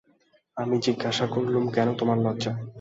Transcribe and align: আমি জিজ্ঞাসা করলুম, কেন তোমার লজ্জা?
আমি 0.57 0.75
জিজ্ঞাসা 0.85 1.25
করলুম, 1.33 1.63
কেন 1.75 1.87
তোমার 1.99 2.17
লজ্জা? 2.25 2.51